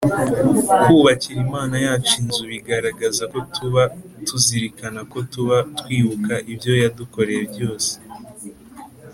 kubakira 0.83 1.37
Imana 1.45 1.75
yacu 1.85 2.13
inzu 2.21 2.43
bigaragaza 2.51 3.23
ko 3.33 3.39
tuba 3.55 3.83
tuzirikana 4.27 4.99
ko 5.11 5.17
tuba 5.31 5.57
twibuka 5.79 6.33
ibyo 6.51 6.71
yadukoreye 6.81 7.43
byose 7.53 7.91